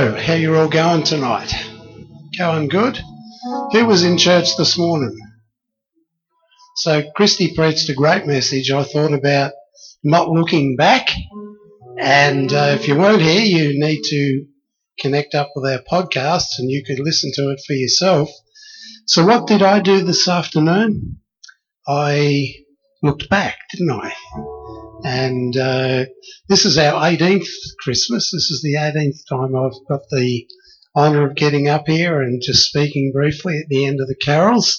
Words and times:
How 0.00 0.32
you 0.32 0.56
all 0.56 0.66
going 0.66 1.02
tonight? 1.02 1.52
Going 2.38 2.68
good? 2.68 2.98
Who 3.72 3.84
was 3.84 4.02
in 4.02 4.16
church 4.16 4.56
this 4.56 4.78
morning? 4.78 5.14
So, 6.76 7.02
Christy 7.14 7.54
preached 7.54 7.90
a 7.90 7.94
great 7.94 8.26
message. 8.26 8.70
I 8.70 8.82
thought 8.82 9.12
about 9.12 9.52
not 10.02 10.30
looking 10.30 10.76
back. 10.76 11.10
And 11.98 12.50
uh, 12.50 12.76
if 12.80 12.88
you 12.88 12.96
weren't 12.96 13.20
here, 13.20 13.42
you 13.42 13.78
need 13.78 14.00
to 14.04 14.46
connect 14.98 15.34
up 15.34 15.50
with 15.54 15.70
our 15.70 15.82
podcast 15.82 16.46
and 16.58 16.70
you 16.70 16.82
could 16.82 16.98
listen 16.98 17.30
to 17.34 17.50
it 17.50 17.60
for 17.66 17.74
yourself. 17.74 18.30
So, 19.04 19.26
what 19.26 19.46
did 19.46 19.62
I 19.62 19.80
do 19.80 20.02
this 20.02 20.26
afternoon? 20.26 21.20
I 21.86 22.54
looked 23.02 23.28
back, 23.28 23.58
didn't 23.70 23.90
I? 23.90 24.14
And 25.04 25.56
uh, 25.56 26.04
this 26.48 26.64
is 26.64 26.78
our 26.78 26.92
18th 26.92 27.48
Christmas. 27.80 28.30
This 28.32 28.50
is 28.50 28.60
the 28.62 28.74
18th 28.78 29.26
time 29.28 29.54
I've 29.56 29.88
got 29.88 30.00
the 30.10 30.46
honour 30.96 31.28
of 31.28 31.36
getting 31.36 31.68
up 31.68 31.84
here 31.86 32.20
and 32.20 32.42
just 32.42 32.68
speaking 32.68 33.12
briefly 33.12 33.58
at 33.58 33.68
the 33.68 33.86
end 33.86 34.00
of 34.00 34.08
the 34.08 34.16
carols. 34.16 34.78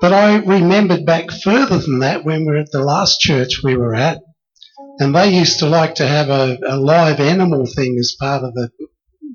But 0.00 0.12
I 0.12 0.36
remembered 0.36 1.04
back 1.04 1.30
further 1.30 1.78
than 1.78 1.98
that 1.98 2.24
when 2.24 2.40
we 2.40 2.46
were 2.46 2.56
at 2.56 2.72
the 2.72 2.82
last 2.82 3.20
church 3.20 3.62
we 3.62 3.76
were 3.76 3.94
at, 3.94 4.22
and 4.98 5.14
they 5.14 5.36
used 5.36 5.58
to 5.58 5.66
like 5.66 5.96
to 5.96 6.06
have 6.06 6.30
a, 6.30 6.58
a 6.66 6.76
live 6.76 7.20
animal 7.20 7.66
thing 7.66 7.96
as 7.98 8.16
part 8.18 8.42
of 8.42 8.54
the 8.54 8.70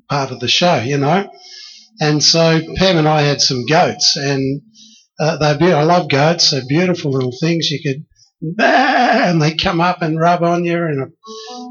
part 0.08 0.32
of 0.32 0.40
the 0.40 0.48
show, 0.48 0.80
you 0.80 0.98
know. 0.98 1.30
And 2.00 2.22
so 2.22 2.60
Pam 2.76 2.98
and 2.98 3.08
I 3.08 3.22
had 3.22 3.40
some 3.40 3.64
goats, 3.66 4.16
and 4.16 4.62
uh, 5.18 5.36
they're 5.38 5.58
be- 5.58 5.72
I 5.72 5.84
love 5.84 6.08
goats. 6.08 6.50
They're 6.50 6.62
beautiful 6.68 7.12
little 7.12 7.32
things. 7.40 7.70
You 7.70 7.80
could 7.82 8.04
and 8.40 9.40
they 9.40 9.54
come 9.54 9.80
up 9.80 10.02
and 10.02 10.20
rub 10.20 10.42
on 10.42 10.64
you, 10.64 10.76
and 10.76 11.12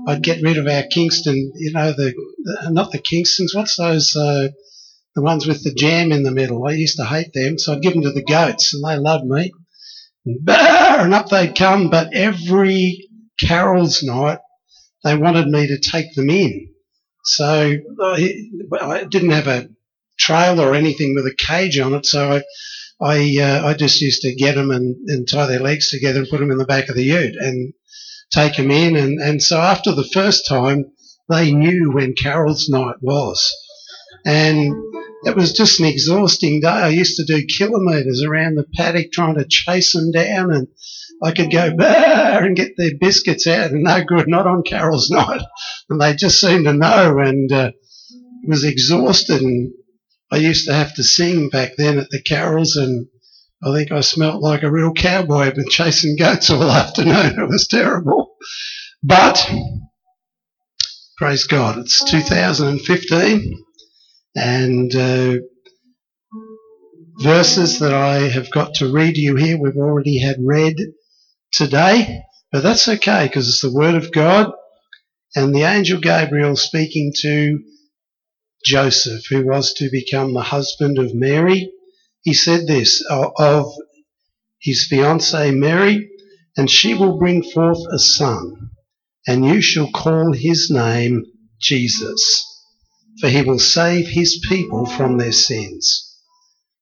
I'd 0.08 0.24
get 0.24 0.42
rid 0.42 0.58
of 0.58 0.68
our 0.68 0.84
Kingston, 0.84 1.52
you 1.55 1.72
know, 1.72 1.91
the, 1.91 2.14
the 2.44 2.70
not 2.72 2.91
the 2.91 3.00
Kingstons, 3.00 3.54
what's 3.54 3.76
those, 3.76 4.16
uh, 4.16 4.50
the 5.16 5.22
ones 5.22 5.48
with 5.48 5.64
the 5.64 5.74
jam 5.74 6.12
in 6.12 6.24
the 6.24 6.32
middle. 6.32 6.66
I 6.68 6.71
used 6.71 6.98
to 6.98 7.05
hate 7.05 7.34
them, 7.34 7.58
so 7.58 7.74
I'd 7.74 7.82
give 7.82 7.93
them 7.93 8.04
to 8.04 8.12
the 8.12 8.24
goats, 8.24 8.74
and 8.74 8.84
they 8.84 8.98
loved 8.98 9.26
me. 9.26 9.52
And 10.26 11.13
up 11.13 11.30
they'd 11.30 11.55
come, 11.55 11.90
but 11.90 12.13
every 12.13 13.08
Carol's 13.40 14.02
night, 14.04 14.40
they 15.04 15.16
wanted 15.16 15.48
me 15.48 15.68
to 15.68 15.80
take 15.80 16.16
them 16.16 16.30
in. 16.30 16.70
So 17.24 17.76
I 18.02 19.04
didn't 19.10 19.32
have 19.32 19.48
a 19.48 19.70
trail 20.18 20.60
or 20.60 20.74
anything 20.74 21.13
with 21.16 21.26
a 21.26 21.36
cage 21.36 21.77
on 21.80 21.93
it, 21.93 22.05
so 22.05 22.32
I 22.34 22.43
I 23.01 23.38
uh, 23.41 23.68
I 23.68 23.74
just 23.74 24.01
used 24.01 24.21
to 24.21 24.35
get 24.35 24.55
them 24.55 24.71
and, 24.71 24.96
and 25.10 25.27
tie 25.27 25.48
their 25.48 25.60
legs 25.60 25.90
together 25.90 26.20
and 26.20 26.29
put 26.29 26.40
them 26.40 26.51
in 26.51 26.57
the 26.57 26.65
back 26.65 26.90
of 26.90 26.96
the 26.96 27.04
ute 27.04 27.35
and 27.35 27.74
take 28.32 28.55
them 28.55 28.71
in. 28.71 28.96
And, 28.96 29.20
and 29.20 29.41
so 29.41 29.60
after 29.60 29.91
the 29.93 30.07
first 30.13 30.48
time, 30.48 30.85
they 31.29 31.52
knew 31.52 31.91
when 31.91 32.13
Carol's 32.13 32.70
night 32.70 32.96
was. 33.02 33.54
And 34.26 34.74
it 35.24 35.35
was 35.35 35.54
just 35.54 35.79
an 35.79 35.85
exhausting 35.85 36.62
day. 36.62 36.68
I 36.68 36.90
used 36.90 37.18
to 37.18 37.26
do 37.26 37.46
kilometres 37.46 38.24
around 38.24 38.55
the 38.55 38.65
paddock 38.76 39.12
trying 39.12 39.35
to 39.35 39.46
chase 39.48 39.93
them 39.93 40.12
down 40.12 40.52
and 40.52 40.68
I 41.24 41.32
could 41.32 41.52
go 41.52 41.76
and 41.80 42.55
get 42.55 42.74
their 42.77 42.98
biscuits 42.99 43.48
out 43.48 43.71
and 43.71 43.84
no 43.84 44.04
good, 44.04 44.27
not 44.27 44.48
on 44.48 44.63
Carol's 44.63 45.09
night. 45.12 45.41
And 45.90 45.99
they 45.99 46.15
just 46.15 46.40
seemed 46.40 46.65
to 46.65 46.74
know 46.74 47.20
and 47.20 47.52
uh, 47.52 47.71
was 48.48 48.63
exhausted 48.63 49.41
and 49.41 49.74
I 50.36 50.40
used 50.40 50.68
to 50.68 50.74
have 50.74 50.94
to 50.96 51.04
sing 51.04 51.48
back 51.48 51.78
then 51.78 51.98
at 51.98 52.10
the 52.10 52.22
carols, 52.22 52.76
and 52.76 53.08
I 53.64 53.74
think 53.74 53.94
I 53.94 54.02
smelt 54.02 54.42
like 54.42 54.64
a 54.64 54.72
real 54.72 54.92
cowboy. 54.92 55.44
I've 55.44 55.55
been 55.55 55.70
chasing 55.70 56.18
goats 56.18 56.50
all 56.50 56.64
afternoon. 56.70 57.40
It 57.40 57.48
was 57.48 57.70
terrible. 57.70 58.36
But, 59.02 59.50
praise 61.18 61.46
God, 61.46 61.77
it's 61.77 62.04
2015, 62.04 63.64
and 64.36 64.94
uh, 64.94 65.36
verses 67.22 67.80
that 67.80 67.94
I 67.94 68.28
have 68.28 68.52
got 68.52 68.74
to 68.75 68.92
read 68.92 69.16
you 69.16 69.38
here, 69.38 69.58
we've 69.58 69.78
already 69.78 70.20
had 70.20 70.36
read 70.42 70.76
today, 71.54 72.24
but 72.52 72.62
that's 72.62 72.90
okay 72.90 73.28
because 73.28 73.48
it's 73.48 73.62
the 73.62 73.74
Word 73.74 73.96
of 73.96 74.12
God. 74.12 74.52
And 75.34 75.56
the 75.56 75.64
angel 75.64 76.02
Gabriel 76.02 76.58
speaking 76.58 77.14
to 77.22 77.59
Joseph, 78.66 79.28
who 79.30 79.46
was 79.46 79.74
to 79.76 79.90
become 79.92 80.34
the 80.34 80.42
husband 80.42 80.98
of 80.98 81.14
Mary. 81.14 81.72
He 82.24 82.34
said 82.34 82.66
this 82.66 83.03
uh, 83.09 83.30
of 83.38 83.72
his 84.59 84.88
fiancee 84.88 85.52
Mary, 85.52 86.09
and 86.58 86.70
she 86.70 86.96
will 86.96 87.20
bring 87.20 87.44
forth 87.44 87.80
a 87.94 88.00
son, 88.00 88.72
and 89.28 89.46
you 89.46 89.62
shall 89.62 89.92
call 89.92 90.34
his 90.34 90.72
name 90.72 91.24
Jesus, 91.62 92.44
for 93.22 93.30
he 93.30 93.44
will 93.44 93.59
save 93.59 94.08
his 94.08 94.44
people 94.50 94.88
from 94.88 95.18
their 95.18 95.32
sins. 95.32 96.18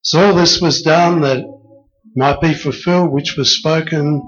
So 0.01 0.27
all 0.27 0.35
this 0.35 0.61
was 0.61 0.83
done 0.83 1.21
that 1.21 1.43
might 2.15 2.39
be 2.39 2.53
fulfilled, 2.53 3.11
which 3.11 3.35
was 3.35 3.57
spoken 3.57 4.21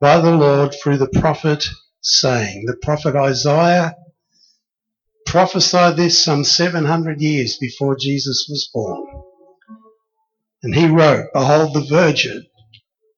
by 0.00 0.20
the 0.20 0.36
Lord 0.36 0.74
through 0.74 0.98
the 0.98 1.08
prophet, 1.08 1.66
saying, 2.00 2.64
the 2.66 2.76
prophet 2.76 3.16
Isaiah 3.16 3.94
prophesied 5.26 5.96
this 5.96 6.22
some 6.22 6.44
700 6.44 7.20
years 7.20 7.56
before 7.56 7.96
Jesus 7.96 8.46
was 8.48 8.70
born. 8.72 9.06
And 10.62 10.74
he 10.74 10.86
wrote, 10.86 11.26
Behold, 11.34 11.74
the 11.74 11.86
virgin 11.88 12.46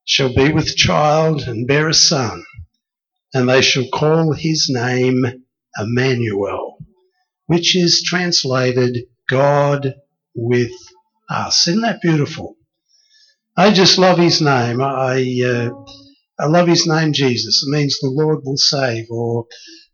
shall 0.05 0.35
be 0.35 0.53
with 0.53 0.77
child 0.77 1.43
and 1.43 1.67
bear 1.67 1.89
a 1.89 1.95
son, 1.95 2.45
and 3.33 3.49
they 3.49 3.63
shall 3.63 3.89
call 3.89 4.33
his 4.33 4.69
name 4.71 5.25
Emmanuel, 5.79 6.79
which 7.47 7.77
is 7.77 8.03
translated 8.03 9.07
God 9.29 9.95
with 10.35 10.73
us. 11.29 11.67
Isn't 11.69 11.83
that 11.83 12.03
beautiful? 12.03 12.57
I 13.57 13.73
just 13.73 13.99
love 13.99 14.19
his 14.19 14.41
name. 14.41 14.81
I, 14.83 15.43
uh, 15.45 15.71
I 16.39 16.47
love 16.47 16.67
his 16.67 16.87
name, 16.87 17.13
Jesus. 17.13 17.65
It 17.67 17.71
means 17.71 17.99
the 17.99 18.09
Lord 18.09 18.41
will 18.45 18.57
save, 18.57 19.07
or 19.11 19.47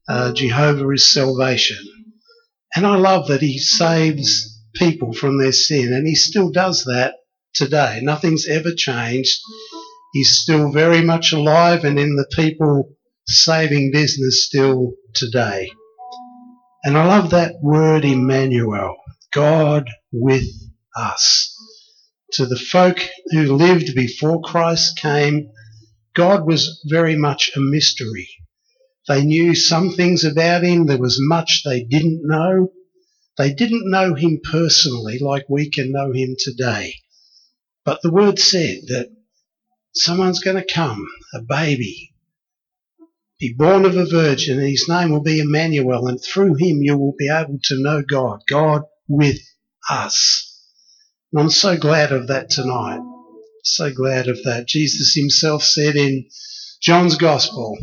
uh, 0.09 0.33
Jehovah 0.33 0.89
is 0.91 1.13
salvation. 1.13 2.00
And 2.75 2.87
I 2.87 2.97
love 2.97 3.29
that 3.29 3.43
he 3.43 3.59
saves 3.59 4.59
people 4.75 5.13
from 5.13 5.39
their 5.39 5.53
sin, 5.53 5.93
and 5.93 6.07
he 6.07 6.15
still 6.15 6.51
does 6.51 6.85
that 6.85 7.15
today. 7.55 8.01
Nothing's 8.03 8.47
ever 8.47 8.73
changed. 8.75 9.41
He's 10.13 10.39
still 10.39 10.71
very 10.73 11.03
much 11.03 11.33
alive 11.33 11.85
and 11.85 11.99
in 11.99 12.17
the 12.17 12.29
people 12.35 12.97
saving 13.27 13.93
business 13.93 14.45
still 14.45 14.93
today. 15.15 15.71
And 16.83 16.97
I 16.97 17.07
love 17.07 17.31
that 17.31 17.57
word 17.63 18.05
Emmanuel, 18.05 18.97
God 19.33 19.89
with 20.13 20.49
us. 20.97 21.55
To 22.35 22.47
the 22.47 22.59
folk 22.59 22.99
who 23.33 23.55
lived 23.55 23.95
before 23.95 24.41
Christ 24.41 24.97
came, 24.99 25.51
God 26.15 26.47
was 26.47 26.81
very 26.89 27.17
much 27.17 27.51
a 27.55 27.61
mystery. 27.61 28.29
They 29.11 29.25
knew 29.25 29.57
some 29.57 29.91
things 29.91 30.23
about 30.23 30.63
him. 30.63 30.87
There 30.87 30.97
was 30.97 31.19
much 31.21 31.65
they 31.65 31.83
didn't 31.83 32.21
know. 32.23 32.71
They 33.37 33.53
didn't 33.53 33.91
know 33.91 34.15
him 34.15 34.39
personally 34.49 35.19
like 35.19 35.47
we 35.49 35.69
can 35.69 35.91
know 35.91 36.13
him 36.13 36.37
today. 36.39 36.95
But 37.85 38.03
the 38.03 38.13
word 38.13 38.39
said 38.39 38.83
that 38.87 39.11
someone's 39.93 40.39
going 40.39 40.59
to 40.59 40.73
come, 40.75 41.09
a 41.35 41.43
baby, 41.43 42.15
be 43.41 43.53
born 43.53 43.85
of 43.85 43.97
a 43.97 44.07
virgin, 44.07 44.61
and 44.61 44.69
his 44.69 44.87
name 44.89 45.11
will 45.11 45.25
be 45.25 45.41
Emmanuel, 45.41 46.07
and 46.07 46.23
through 46.23 46.55
him 46.55 46.81
you 46.81 46.97
will 46.97 47.17
be 47.19 47.29
able 47.29 47.59
to 47.65 47.83
know 47.83 48.05
God, 48.09 48.43
God 48.47 48.83
with 49.09 49.41
us. 49.91 50.69
And 51.33 51.43
I'm 51.43 51.51
so 51.51 51.77
glad 51.77 52.13
of 52.13 52.29
that 52.29 52.49
tonight. 52.49 53.01
So 53.65 53.93
glad 53.93 54.29
of 54.29 54.41
that. 54.45 54.69
Jesus 54.69 55.17
himself 55.17 55.65
said 55.65 55.97
in 55.97 56.29
John's 56.81 57.17
Gospel, 57.17 57.77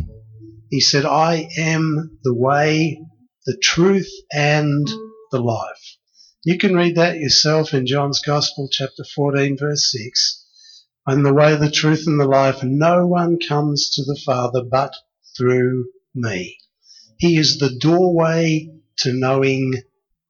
he 0.69 0.81
said, 0.81 1.05
I 1.05 1.49
am 1.57 2.19
the 2.23 2.33
way, 2.33 3.01
the 3.45 3.57
truth, 3.57 4.11
and 4.31 4.87
the 5.31 5.39
life. 5.39 5.97
You 6.43 6.57
can 6.57 6.75
read 6.75 6.95
that 6.95 7.17
yourself 7.17 7.73
in 7.73 7.85
John's 7.87 8.21
Gospel, 8.21 8.69
chapter 8.71 9.03
14, 9.03 9.57
verse 9.57 9.91
6. 9.91 10.45
I'm 11.07 11.23
the 11.23 11.33
way, 11.33 11.55
the 11.55 11.71
truth, 11.71 12.03
and 12.07 12.19
the 12.19 12.25
life. 12.25 12.63
No 12.63 13.07
one 13.07 13.37
comes 13.39 13.89
to 13.91 14.03
the 14.03 14.19
Father 14.25 14.61
but 14.63 14.93
through 15.37 15.85
me. 16.13 16.57
He 17.17 17.37
is 17.37 17.57
the 17.57 17.77
doorway 17.79 18.69
to 18.97 19.13
knowing 19.13 19.73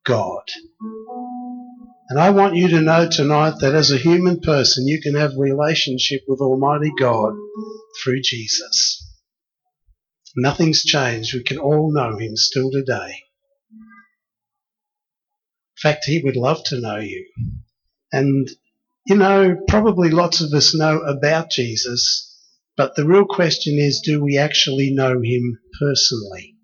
God. 0.06 0.44
And 2.10 2.20
I 2.20 2.30
want 2.30 2.56
you 2.56 2.68
to 2.70 2.82
know 2.82 3.10
tonight 3.10 3.56
that 3.60 3.76
as 3.76 3.92
a 3.92 3.98
human 3.98 4.40
person, 4.40 4.88
you 4.88 5.02
can 5.02 5.16
have 5.16 5.36
relationship 5.38 6.22
with 6.28 6.40
Almighty 6.40 6.92
God 6.98 7.34
through 8.02 8.22
Jesus. 8.22 9.07
Nothing's 10.38 10.84
changed. 10.84 11.34
We 11.34 11.44
can 11.44 11.58
all 11.58 11.92
know 11.92 12.18
him 12.18 12.38
still 12.38 12.72
today. 12.72 13.24
In 15.76 15.82
fact, 15.82 16.06
he 16.06 16.22
would 16.24 16.38
love 16.38 16.64
to 16.66 16.80
know 16.80 17.00
you. 17.00 17.28
And, 18.14 18.50
you 19.06 19.18
know, 19.18 19.58
probably 19.68 20.10
lots 20.10 20.40
of 20.40 20.54
us 20.54 20.74
know 20.74 21.00
about 21.00 21.52
Jesus, 21.52 22.34
but 22.78 22.96
the 22.96 23.06
real 23.06 23.26
question 23.26 23.78
is, 23.78 24.00
do 24.00 24.24
we 24.24 24.38
actually 24.38 24.92
know 24.92 25.22
him 25.22 25.60
personally? 25.80 26.58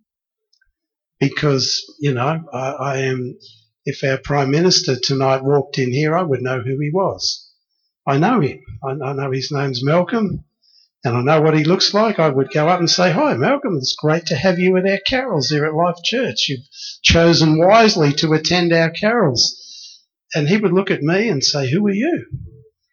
because, 1.23 1.81
you 1.99 2.13
know, 2.13 2.43
I, 2.51 2.69
I 2.71 2.97
am, 2.99 3.37
if 3.85 4.03
our 4.03 4.17
Prime 4.17 4.51
Minister 4.51 4.95
tonight 5.01 5.43
walked 5.43 5.77
in 5.77 5.93
here, 5.93 6.17
I 6.17 6.21
would 6.21 6.41
know 6.41 6.61
who 6.61 6.77
he 6.79 6.91
was. 6.93 7.49
I 8.05 8.17
know 8.17 8.41
him. 8.41 8.59
I, 8.83 8.89
I 8.91 9.13
know 9.13 9.31
his 9.31 9.49
name's 9.49 9.83
Malcolm 9.83 10.43
and 11.03 11.17
I 11.17 11.21
know 11.21 11.41
what 11.41 11.57
he 11.57 11.65
looks 11.65 11.93
like, 11.93 12.17
I 12.17 12.29
would 12.29 12.51
go 12.51 12.69
up 12.69 12.79
and 12.79 12.89
say, 12.89 13.11
Hi, 13.11 13.33
Malcolm, 13.35 13.77
it's 13.77 13.95
great 13.95 14.27
to 14.27 14.35
have 14.35 14.57
you 14.57 14.77
at 14.77 14.87
our 14.87 14.99
carols 15.05 15.49
here 15.49 15.65
at 15.65 15.73
Life 15.73 15.97
Church. 16.03 16.47
You've 16.47 16.67
chosen 17.01 17.59
wisely 17.59 18.13
to 18.13 18.33
attend 18.33 18.71
our 18.71 18.89
carols. 18.89 19.59
And 20.33 20.47
he 20.47 20.57
would 20.57 20.71
look 20.71 20.91
at 20.91 21.01
me 21.01 21.27
and 21.27 21.43
say, 21.43 21.69
Who 21.69 21.85
are 21.87 21.91
you? 21.91 22.25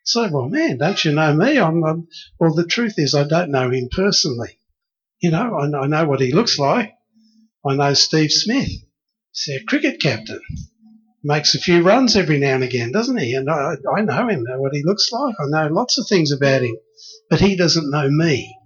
So, 0.05 0.29
well, 0.29 0.49
man, 0.49 0.79
don't 0.79 1.05
you 1.05 1.13
know 1.13 1.33
me? 1.35 1.59
I'm, 1.59 1.85
I'm, 1.85 2.09
well, 2.39 2.53
the 2.53 2.67
truth 2.67 2.95
is, 2.99 3.15
I 3.15 3.25
don't 3.25 3.53
know 3.53 3.71
him 3.71 3.89
personally. 3.93 4.59
You 5.21 5.31
know, 5.31 5.55
I, 5.55 5.85
I 5.85 5.87
know 5.87 6.07
what 6.07 6.21
he 6.21 6.33
looks 6.33 6.59
like. 6.59 6.93
I 7.65 7.77
know 7.77 7.95
Steve 7.95 8.33
Smith. 8.33 8.71
He's 9.33 9.55
our 9.55 9.65
cricket 9.69 10.01
captain. 10.01 10.41
Makes 11.23 11.55
a 11.55 11.59
few 11.59 11.83
runs 11.83 12.17
every 12.17 12.39
now 12.39 12.55
and 12.55 12.65
again, 12.65 12.93
doesn't 12.93 13.19
he? 13.19 13.35
And 13.35 13.51
I, 13.51 13.75
I 13.97 14.01
know 14.03 14.29
him, 14.29 14.43
know 14.43 14.61
what 14.61 14.75
he 14.75 14.83
looks 14.85 15.11
like. 15.13 15.35
I 15.39 15.45
know 15.49 15.73
lots 15.73 15.99
of 15.99 16.07
things 16.09 16.33
about 16.33 16.63
him 16.63 16.77
but 17.31 17.41
he 17.41 17.57
doesn't 17.57 17.91
know 17.91 18.11
me. 18.11 18.57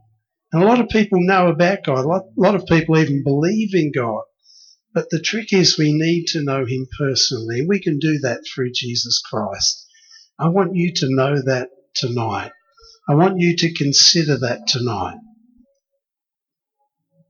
And 0.51 0.63
a 0.63 0.67
lot 0.67 0.81
of 0.81 0.89
people 0.89 1.19
know 1.21 1.49
about 1.49 1.85
God. 1.85 2.05
A 2.05 2.09
lot, 2.09 2.23
a 2.23 2.41
lot 2.41 2.55
of 2.55 2.67
people 2.67 2.99
even 2.99 3.23
believe 3.23 3.75
in 3.75 3.93
God. 3.95 4.23
But 4.95 5.11
the 5.11 5.21
trick 5.21 5.53
is 5.53 5.77
we 5.77 5.93
need 5.93 6.27
to 6.29 6.43
know 6.43 6.65
him 6.65 6.87
personally. 6.99 7.65
We 7.67 7.81
can 7.81 7.99
do 7.99 8.21
that 8.23 8.41
through 8.47 8.71
Jesus 8.75 9.21
Christ. 9.21 9.87
I 10.39 10.49
want 10.49 10.75
you 10.75 10.93
to 10.95 11.07
know 11.11 11.43
that 11.43 11.69
tonight. 11.95 12.53
I 13.09 13.15
want 13.15 13.39
you 13.39 13.57
to 13.57 13.75
consider 13.75 14.39
that 14.39 14.67
tonight. 14.67 15.19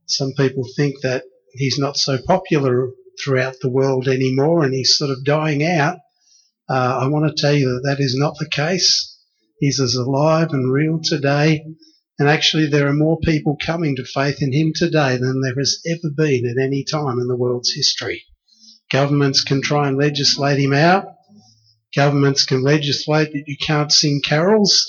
Some 0.07 0.33
people 0.37 0.63
think 0.75 1.01
that 1.01 1.23
he's 1.53 1.79
not 1.79 1.97
so 1.97 2.19
popular 2.25 2.91
throughout 3.23 3.55
the 3.61 3.69
world 3.69 4.07
anymore 4.07 4.63
and 4.63 4.73
he's 4.73 4.97
sort 4.97 5.11
of 5.11 5.23
dying 5.23 5.65
out. 5.65 5.97
Uh, 6.69 6.99
I 7.01 7.07
want 7.07 7.27
to 7.27 7.41
tell 7.41 7.53
you 7.53 7.67
that 7.69 7.89
that 7.89 8.03
is 8.03 8.15
not 8.15 8.37
the 8.39 8.49
case. 8.49 9.15
He's 9.59 9.79
as 9.79 9.95
alive 9.95 10.49
and 10.51 10.71
real 10.71 10.99
today. 11.01 11.63
And 12.17 12.29
actually, 12.29 12.67
there 12.67 12.87
are 12.87 12.93
more 12.93 13.19
people 13.19 13.57
coming 13.63 13.95
to 13.97 14.05
faith 14.05 14.41
in 14.41 14.53
him 14.53 14.71
today 14.73 15.17
than 15.17 15.41
there 15.41 15.55
has 15.57 15.79
ever 15.85 16.13
been 16.15 16.45
at 16.45 16.63
any 16.63 16.83
time 16.83 17.19
in 17.19 17.27
the 17.27 17.35
world's 17.35 17.73
history. 17.73 18.23
Governments 18.91 19.43
can 19.43 19.61
try 19.61 19.87
and 19.87 19.97
legislate 19.97 20.59
him 20.59 20.73
out. 20.73 21.05
Governments 21.95 22.45
can 22.45 22.61
legislate 22.61 23.33
that 23.33 23.43
you 23.47 23.57
can't 23.57 23.91
sing 23.91 24.21
carols, 24.23 24.85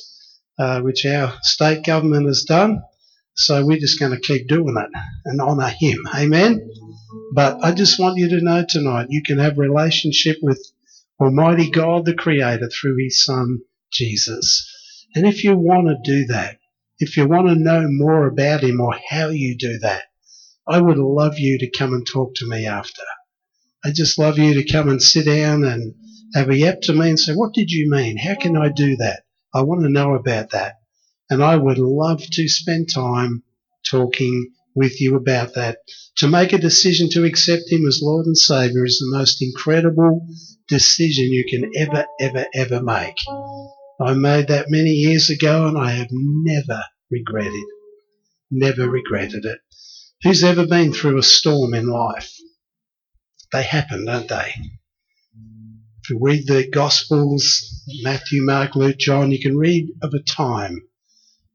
uh, 0.59 0.81
which 0.81 1.05
our 1.05 1.37
state 1.43 1.85
government 1.85 2.27
has 2.27 2.43
done. 2.43 2.83
So 3.37 3.65
we're 3.65 3.79
just 3.79 4.01
going 4.01 4.13
to 4.13 4.21
keep 4.21 4.49
doing 4.49 4.77
it 4.79 5.01
and 5.27 5.41
honour 5.41 5.69
him. 5.69 6.03
Amen. 6.15 6.71
But 7.35 7.63
I 7.63 7.73
just 7.73 7.99
want 7.99 8.17
you 8.17 8.29
to 8.31 8.41
know 8.41 8.65
tonight 8.67 9.09
you 9.11 9.23
can 9.23 9.39
have 9.39 9.59
relationship 9.59 10.39
with 10.43 10.61
Almighty 11.21 11.71
God, 11.71 12.05
the 12.05 12.15
Creator, 12.15 12.69
through 12.69 12.97
His 13.03 13.25
Son 13.25 13.61
Jesus. 13.93 14.67
And 15.15 15.27
if 15.27 15.45
you 15.45 15.57
want 15.57 15.87
to 15.87 15.97
do 16.03 16.27
that, 16.27 16.59
if 16.99 17.17
you 17.17 17.27
want 17.29 17.49
to 17.49 17.55
know 17.55 17.87
more 17.89 18.27
about 18.27 18.63
him 18.63 18.81
or 18.81 18.95
how 19.11 19.29
you 19.29 19.57
do 19.57 19.79
that, 19.81 20.05
I 20.67 20.81
would 20.81 20.99
love 20.99 21.39
you 21.39 21.59
to 21.59 21.71
come 21.71 21.93
and 21.93 22.07
talk 22.07 22.35
to 22.37 22.49
me 22.49 22.67
after. 22.67 23.03
I 23.85 23.93
just 23.93 24.19
love 24.19 24.39
you 24.39 24.55
to 24.55 24.73
come 24.73 24.89
and 24.89 25.03
sit 25.03 25.27
down 25.27 25.65
and 25.65 25.95
have 26.35 26.49
a 26.49 26.57
yap 26.57 26.81
to 26.83 26.93
me 26.93 27.11
and 27.11 27.21
say, 27.21 27.35
What 27.35 27.53
did 27.53 27.71
you 27.71 27.91
mean? 27.91 28.17
How 28.17 28.35
can 28.35 28.57
I 28.57 28.71
do 28.71 28.97
that? 28.97 29.25
I 29.55 29.63
want 29.63 29.83
to 29.83 29.89
know 29.91 30.15
about 30.15 30.51
that. 30.51 30.77
And 31.29 31.43
I 31.43 31.57
would 31.57 31.79
love 31.79 32.23
to 32.23 32.49
spend 32.49 32.89
time 32.95 33.43
talking 33.91 34.53
with 34.77 35.01
you 35.01 35.17
about 35.17 35.55
that. 35.55 35.79
To 36.19 36.29
make 36.29 36.53
a 36.53 36.59
decision 36.59 37.09
to 37.11 37.25
accept 37.25 37.71
Him 37.71 37.87
as 37.87 38.01
Lord 38.03 38.27
and 38.27 38.39
Savior 38.39 38.85
is 38.85 38.99
the 38.99 39.17
most 39.17 39.43
incredible 39.43 40.27
decision 40.69 41.33
you 41.33 41.45
can 41.49 41.73
ever, 41.77 42.07
ever, 42.21 42.47
ever 42.55 42.83
make. 42.83 43.17
I 44.01 44.13
made 44.15 44.49
that 44.49 44.67
many 44.69 44.91
years 44.91 45.31
ago 45.31 45.67
and 45.67 45.79
I 45.79 45.93
have 45.93 46.11
never 46.11 46.83
regretted, 47.11 47.65
never 48.51 48.89
regretted 48.89 49.45
it. 49.47 49.59
Who's 50.23 50.45
ever 50.45 50.67
been 50.67 50.93
through 50.93 51.19
a 51.19 51.23
storm 51.23 51.75
in 51.75 51.87
life? 51.87 52.31
They 53.53 53.63
happen, 53.63 54.05
don't 54.05 54.29
they? 54.29 54.55
If 56.03 56.11
you 56.11 56.19
read 56.21 56.47
the 56.47 56.69
Gospels, 56.69 57.83
Matthew, 58.03 58.43
Mark, 58.43 58.77
Luke, 58.77 58.99
John, 58.99 59.33
you 59.33 59.41
can 59.41 59.57
read 59.57 59.89
of 60.03 60.13
a 60.15 60.23
time 60.23 60.83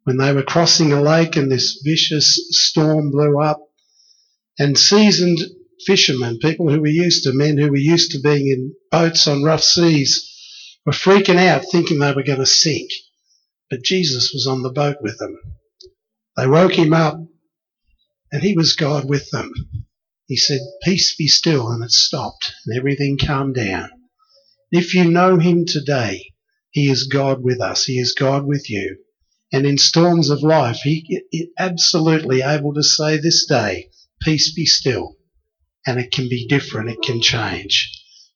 when 0.03 0.17
they 0.17 0.33
were 0.33 0.43
crossing 0.43 0.91
a 0.91 1.01
lake 1.01 1.35
and 1.35 1.51
this 1.51 1.81
vicious 1.83 2.47
storm 2.51 3.11
blew 3.11 3.39
up 3.39 3.61
and 4.57 4.77
seasoned 4.77 5.39
fishermen, 5.85 6.39
people 6.39 6.69
who 6.69 6.81
were 6.81 6.87
used 6.87 7.23
to, 7.23 7.33
men 7.33 7.57
who 7.57 7.69
were 7.69 7.77
used 7.77 8.11
to 8.11 8.19
being 8.19 8.47
in 8.47 8.73
boats 8.89 9.27
on 9.27 9.43
rough 9.43 9.63
seas, 9.63 10.27
were 10.85 10.91
freaking 10.91 11.37
out 11.37 11.63
thinking 11.71 11.99
they 11.99 12.13
were 12.13 12.23
going 12.23 12.39
to 12.39 12.45
sink. 12.45 12.89
But 13.69 13.83
Jesus 13.83 14.31
was 14.33 14.47
on 14.47 14.63
the 14.63 14.71
boat 14.71 14.97
with 15.01 15.17
them. 15.17 15.37
They 16.35 16.47
woke 16.47 16.73
him 16.73 16.93
up 16.93 17.19
and 18.31 18.41
he 18.41 18.55
was 18.55 18.73
God 18.73 19.07
with 19.07 19.29
them. 19.31 19.51
He 20.27 20.37
said, 20.37 20.61
Peace 20.83 21.15
be 21.15 21.27
still, 21.27 21.69
and 21.69 21.83
it 21.83 21.91
stopped, 21.91 22.53
and 22.65 22.77
everything 22.77 23.17
calmed 23.17 23.55
down. 23.55 23.89
If 24.71 24.93
you 24.93 25.03
know 25.03 25.37
him 25.37 25.65
today, 25.65 26.31
he 26.69 26.89
is 26.89 27.07
God 27.07 27.43
with 27.43 27.59
us. 27.59 27.83
He 27.83 27.99
is 27.99 28.13
God 28.13 28.45
with 28.45 28.69
you. 28.69 28.97
And 29.51 29.65
in 29.65 29.77
storms 29.77 30.29
of 30.29 30.43
life, 30.43 30.77
he 30.83 31.21
is 31.31 31.47
absolutely 31.59 32.41
able 32.41 32.73
to 32.73 32.83
say 32.83 33.17
this 33.17 33.45
day, 33.45 33.89
Peace 34.21 34.53
be 34.53 34.65
still. 34.65 35.17
And 35.85 35.99
it 35.99 36.11
can 36.11 36.29
be 36.29 36.47
different, 36.47 36.89
it 36.89 37.01
can 37.03 37.21
change. 37.21 37.91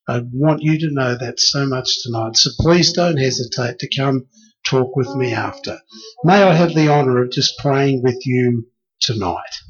I 0.08 0.22
want 0.32 0.62
you 0.62 0.78
to 0.80 0.92
know 0.92 1.16
that 1.18 1.40
so 1.40 1.68
much 1.68 2.02
tonight. 2.04 2.38
So 2.38 2.52
please 2.60 2.94
don't 2.94 3.18
hesitate 3.18 3.80
to 3.80 3.96
come 3.96 4.28
talk 4.66 4.96
with 4.96 5.10
me 5.16 5.32
after. 5.34 5.80
May 6.24 6.44
I 6.44 6.54
have 6.54 6.74
the 6.74 6.90
honour 6.90 7.24
of 7.24 7.32
just 7.32 7.58
praying 7.60 8.02
with 8.04 8.26
you 8.26 8.68
tonight. 9.00 9.62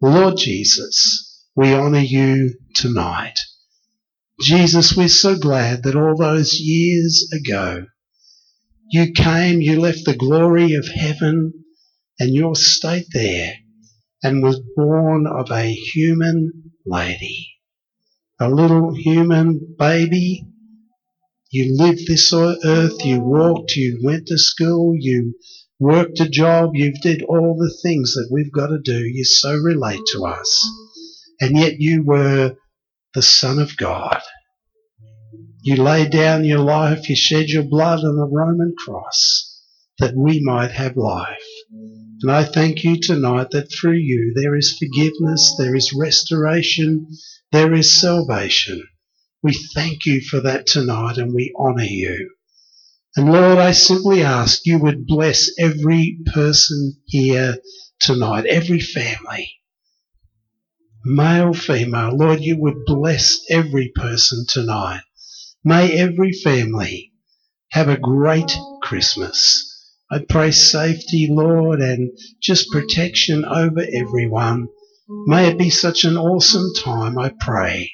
Lord 0.00 0.36
Jesus, 0.36 1.44
we 1.56 1.74
honour 1.74 2.00
you 2.00 2.54
tonight. 2.74 3.38
Jesus, 4.40 4.96
we're 4.96 5.08
so 5.08 5.36
glad 5.36 5.82
that 5.82 5.96
all 5.96 6.16
those 6.16 6.58
years 6.58 7.28
ago 7.32 7.86
you 8.90 9.12
came, 9.12 9.60
you 9.60 9.80
left 9.80 10.04
the 10.04 10.16
glory 10.16 10.74
of 10.74 10.86
heaven 10.88 11.52
and 12.18 12.34
you 12.34 12.54
stayed 12.54 13.06
there 13.12 13.54
and 14.22 14.42
was 14.42 14.60
born 14.76 15.26
of 15.26 15.50
a 15.50 15.72
human 15.72 16.72
lady 16.86 17.50
a 18.40 18.48
little 18.48 18.94
human 18.94 19.76
baby. 19.78 20.46
You 21.50 21.76
lived 21.76 22.06
this 22.06 22.32
earth, 22.32 23.04
you 23.04 23.20
walked, 23.20 23.76
you 23.76 24.00
went 24.02 24.26
to 24.28 24.38
school, 24.38 24.94
you 24.98 25.34
worked 25.78 26.20
a 26.20 26.28
job, 26.28 26.70
you 26.74 26.92
did 27.02 27.22
all 27.22 27.56
the 27.58 27.74
things 27.82 28.14
that 28.14 28.28
we've 28.32 28.52
got 28.52 28.68
to 28.68 28.78
do. 28.82 28.98
You 28.98 29.24
so 29.24 29.54
relate 29.54 30.00
to 30.12 30.24
us. 30.24 30.66
And 31.40 31.56
yet 31.58 31.74
you 31.78 32.02
were 32.04 32.54
the 33.14 33.22
Son 33.22 33.58
of 33.58 33.76
God. 33.76 34.20
You 35.62 35.76
laid 35.76 36.10
down 36.10 36.46
your 36.46 36.60
life, 36.60 37.10
you 37.10 37.16
shed 37.16 37.50
your 37.50 37.64
blood 37.64 37.98
on 37.98 38.16
the 38.16 38.26
Roman 38.26 38.74
cross 38.78 39.60
that 39.98 40.16
we 40.16 40.40
might 40.42 40.70
have 40.70 40.96
life. 40.96 41.44
And 42.22 42.30
I 42.30 42.44
thank 42.44 42.82
you 42.82 42.98
tonight 42.98 43.48
that 43.50 43.70
through 43.70 43.98
you 43.98 44.32
there 44.34 44.56
is 44.56 44.78
forgiveness, 44.78 45.54
there 45.58 45.76
is 45.76 45.92
restoration, 45.92 47.08
there 47.52 47.74
is 47.74 47.92
salvation. 47.92 48.82
We 49.42 49.52
thank 49.52 50.06
you 50.06 50.22
for 50.22 50.40
that 50.40 50.66
tonight 50.66 51.18
and 51.18 51.34
we 51.34 51.52
honour 51.58 51.84
you. 51.84 52.30
And 53.16 53.30
Lord, 53.30 53.58
I 53.58 53.72
simply 53.72 54.22
ask 54.22 54.64
you 54.64 54.78
would 54.78 55.06
bless 55.06 55.50
every 55.58 56.20
person 56.32 56.96
here 57.04 57.58
tonight, 57.98 58.46
every 58.46 58.80
family, 58.80 59.50
male, 61.04 61.52
female. 61.52 62.16
Lord, 62.16 62.40
you 62.40 62.58
would 62.58 62.86
bless 62.86 63.40
every 63.50 63.92
person 63.94 64.46
tonight. 64.48 65.02
May 65.64 65.92
every 65.92 66.32
family 66.32 67.12
have 67.72 67.88
a 67.88 67.98
great 67.98 68.56
Christmas. 68.82 69.66
I 70.10 70.24
pray 70.28 70.50
safety, 70.50 71.28
Lord, 71.30 71.80
and 71.80 72.10
just 72.42 72.70
protection 72.70 73.44
over 73.44 73.84
everyone. 73.94 74.68
May 75.26 75.48
it 75.48 75.58
be 75.58 75.70
such 75.70 76.04
an 76.04 76.16
awesome 76.16 76.72
time, 76.74 77.18
I 77.18 77.32
pray. 77.40 77.90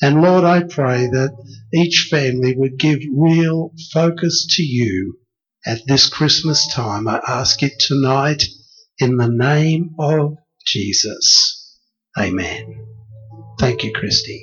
And 0.00 0.22
Lord, 0.22 0.44
I 0.44 0.62
pray 0.62 1.08
that 1.08 1.36
each 1.74 2.08
family 2.10 2.54
would 2.56 2.78
give 2.78 3.00
real 3.12 3.72
focus 3.92 4.46
to 4.56 4.62
you 4.62 5.18
at 5.66 5.80
this 5.86 6.08
Christmas 6.08 6.72
time. 6.72 7.08
I 7.08 7.20
ask 7.26 7.62
it 7.62 7.80
tonight 7.80 8.44
in 8.98 9.16
the 9.16 9.28
name 9.28 9.94
of 9.98 10.36
Jesus. 10.64 11.76
Amen. 12.16 12.86
Thank 13.58 13.82
you, 13.82 13.92
Christy. 13.92 14.42